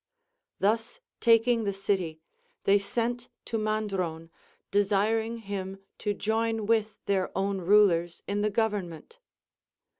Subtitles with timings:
[0.59, 2.21] Thus taking the city,
[2.63, 4.31] they sent to Mandron,
[4.71, 9.19] desiring him to join with their own rulers in the government.